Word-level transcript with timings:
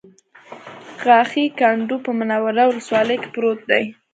غاښی 1.03 1.45
کنډو 1.59 1.95
په 2.05 2.11
منوره 2.19 2.63
ولسوالۍ 2.67 3.17
کې 3.21 3.29
پروت 3.35 3.59
دی 3.71 3.83